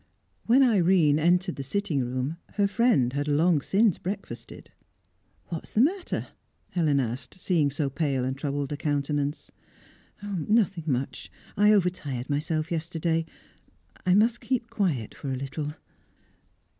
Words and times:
When 0.47 0.63
Irene 0.63 1.19
entered 1.19 1.57
the 1.57 1.61
sitting 1.61 2.03
room, 2.03 2.37
her 2.55 2.67
friend 2.67 3.13
had 3.13 3.27
long 3.27 3.61
since 3.61 3.99
breakfasted. 3.99 4.71
"What's 5.49 5.73
the 5.73 5.79
matter?" 5.79 6.29
Helen 6.71 6.99
asked, 6.99 7.37
seeing 7.39 7.69
so 7.69 7.87
pale 7.87 8.23
and 8.25 8.35
troubled 8.35 8.71
a 8.71 8.77
countenance. 8.77 9.51
"Nothing 10.23 10.85
much; 10.87 11.31
I 11.55 11.71
overtired 11.71 12.31
myself 12.31 12.71
yesterday. 12.71 13.27
I 14.03 14.15
must 14.15 14.41
keep 14.41 14.71
quiet 14.71 15.13
for 15.13 15.31
a 15.31 15.35
little." 15.37 15.73